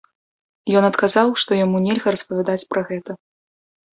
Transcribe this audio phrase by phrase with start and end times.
[0.79, 3.11] Ён адказаў што яму нельга распавядаць пра гэта.